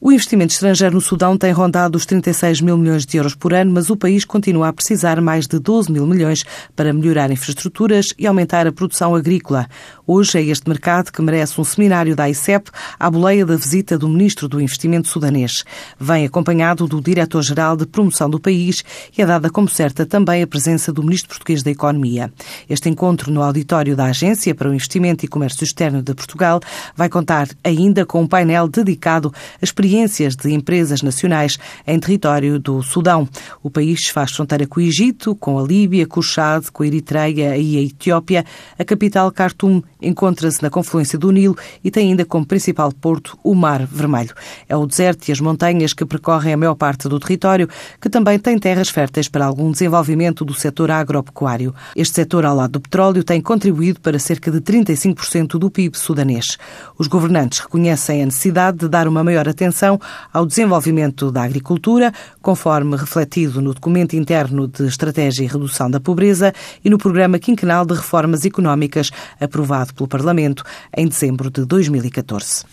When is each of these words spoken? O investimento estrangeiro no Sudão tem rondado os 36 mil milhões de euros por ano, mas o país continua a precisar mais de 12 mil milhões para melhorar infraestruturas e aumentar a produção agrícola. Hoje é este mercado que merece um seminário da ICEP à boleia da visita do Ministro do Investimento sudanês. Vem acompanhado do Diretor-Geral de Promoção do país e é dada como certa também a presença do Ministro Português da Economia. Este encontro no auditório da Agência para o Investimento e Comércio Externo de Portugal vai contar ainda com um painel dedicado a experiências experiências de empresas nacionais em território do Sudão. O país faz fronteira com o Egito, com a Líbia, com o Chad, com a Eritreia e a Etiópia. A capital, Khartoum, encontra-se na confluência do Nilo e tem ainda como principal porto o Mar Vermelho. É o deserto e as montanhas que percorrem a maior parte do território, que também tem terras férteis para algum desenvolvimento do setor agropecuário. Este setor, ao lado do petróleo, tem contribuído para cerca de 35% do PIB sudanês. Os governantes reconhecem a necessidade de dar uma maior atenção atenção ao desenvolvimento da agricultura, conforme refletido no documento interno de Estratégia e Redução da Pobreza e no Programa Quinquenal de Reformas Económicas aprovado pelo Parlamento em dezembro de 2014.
O 0.00 0.12
investimento 0.12 0.52
estrangeiro 0.52 0.94
no 0.94 1.00
Sudão 1.00 1.36
tem 1.36 1.50
rondado 1.50 1.96
os 1.96 2.06
36 2.06 2.60
mil 2.60 2.78
milhões 2.78 3.04
de 3.04 3.16
euros 3.16 3.34
por 3.34 3.52
ano, 3.52 3.72
mas 3.72 3.90
o 3.90 3.96
país 3.96 4.24
continua 4.24 4.68
a 4.68 4.72
precisar 4.72 5.20
mais 5.20 5.48
de 5.48 5.58
12 5.58 5.90
mil 5.90 6.06
milhões 6.06 6.44
para 6.76 6.92
melhorar 6.92 7.32
infraestruturas 7.32 8.14
e 8.16 8.24
aumentar 8.24 8.64
a 8.64 8.70
produção 8.70 9.16
agrícola. 9.16 9.66
Hoje 10.06 10.38
é 10.38 10.42
este 10.42 10.68
mercado 10.68 11.10
que 11.10 11.20
merece 11.20 11.60
um 11.60 11.64
seminário 11.64 12.14
da 12.14 12.30
ICEP 12.30 12.70
à 12.96 13.10
boleia 13.10 13.44
da 13.44 13.56
visita 13.56 13.98
do 13.98 14.08
Ministro 14.08 14.46
do 14.46 14.60
Investimento 14.60 15.08
sudanês. 15.08 15.64
Vem 15.98 16.24
acompanhado 16.24 16.86
do 16.86 17.00
Diretor-Geral 17.00 17.76
de 17.76 17.84
Promoção 17.84 18.30
do 18.30 18.38
país 18.38 18.84
e 19.16 19.20
é 19.20 19.26
dada 19.26 19.50
como 19.50 19.68
certa 19.68 20.06
também 20.06 20.44
a 20.44 20.46
presença 20.46 20.92
do 20.92 21.02
Ministro 21.02 21.30
Português 21.30 21.64
da 21.64 21.72
Economia. 21.72 22.32
Este 22.70 22.88
encontro 22.88 23.32
no 23.32 23.42
auditório 23.42 23.96
da 23.96 24.04
Agência 24.04 24.54
para 24.54 24.70
o 24.70 24.74
Investimento 24.74 25.24
e 25.24 25.28
Comércio 25.28 25.64
Externo 25.64 26.02
de 26.02 26.14
Portugal 26.14 26.60
vai 26.94 27.08
contar 27.08 27.48
ainda 27.64 28.06
com 28.06 28.22
um 28.22 28.28
painel 28.28 28.68
dedicado 28.68 29.34
a 29.60 29.64
experiências 29.64 29.87
experiências 29.88 30.36
de 30.36 30.52
empresas 30.52 31.00
nacionais 31.00 31.58
em 31.86 31.98
território 31.98 32.58
do 32.58 32.82
Sudão. 32.82 33.26
O 33.62 33.70
país 33.70 34.08
faz 34.08 34.32
fronteira 34.32 34.66
com 34.66 34.80
o 34.80 34.82
Egito, 34.82 35.34
com 35.34 35.58
a 35.58 35.62
Líbia, 35.62 36.06
com 36.06 36.20
o 36.20 36.22
Chad, 36.22 36.66
com 36.70 36.82
a 36.82 36.86
Eritreia 36.86 37.56
e 37.56 37.78
a 37.78 37.80
Etiópia. 37.80 38.44
A 38.78 38.84
capital, 38.84 39.32
Khartoum, 39.32 39.82
encontra-se 40.00 40.62
na 40.62 40.68
confluência 40.68 41.18
do 41.18 41.30
Nilo 41.30 41.56
e 41.82 41.90
tem 41.90 42.10
ainda 42.10 42.24
como 42.24 42.44
principal 42.44 42.92
porto 42.92 43.38
o 43.42 43.54
Mar 43.54 43.86
Vermelho. 43.86 44.34
É 44.68 44.76
o 44.76 44.86
deserto 44.86 45.28
e 45.28 45.32
as 45.32 45.40
montanhas 45.40 45.94
que 45.94 46.04
percorrem 46.04 46.52
a 46.52 46.56
maior 46.56 46.74
parte 46.74 47.08
do 47.08 47.18
território, 47.18 47.68
que 48.00 48.10
também 48.10 48.38
tem 48.38 48.58
terras 48.58 48.90
férteis 48.90 49.28
para 49.28 49.46
algum 49.46 49.70
desenvolvimento 49.70 50.44
do 50.44 50.52
setor 50.52 50.90
agropecuário. 50.90 51.74
Este 51.96 52.16
setor, 52.16 52.44
ao 52.44 52.54
lado 52.54 52.72
do 52.72 52.80
petróleo, 52.80 53.24
tem 53.24 53.40
contribuído 53.40 54.00
para 54.00 54.18
cerca 54.18 54.50
de 54.50 54.60
35% 54.60 55.58
do 55.58 55.70
PIB 55.70 55.96
sudanês. 55.96 56.58
Os 56.98 57.06
governantes 57.06 57.60
reconhecem 57.60 58.22
a 58.22 58.26
necessidade 58.26 58.78
de 58.78 58.88
dar 58.88 59.08
uma 59.08 59.24
maior 59.24 59.48
atenção 59.48 59.77
atenção 59.78 60.00
ao 60.32 60.44
desenvolvimento 60.44 61.30
da 61.30 61.42
agricultura, 61.44 62.12
conforme 62.42 62.96
refletido 62.96 63.62
no 63.62 63.72
documento 63.72 64.16
interno 64.16 64.66
de 64.66 64.86
Estratégia 64.86 65.44
e 65.44 65.46
Redução 65.46 65.88
da 65.90 66.00
Pobreza 66.00 66.52
e 66.84 66.90
no 66.90 66.98
Programa 66.98 67.38
Quinquenal 67.38 67.86
de 67.86 67.94
Reformas 67.94 68.44
Económicas 68.44 69.10
aprovado 69.40 69.94
pelo 69.94 70.08
Parlamento 70.08 70.64
em 70.96 71.06
dezembro 71.06 71.50
de 71.50 71.64
2014. 71.64 72.64